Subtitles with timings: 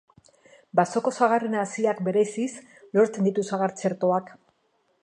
[0.79, 2.49] Basoko sagarren haziak bereiziz
[2.99, 4.35] lortzen ditu sagar txertoak.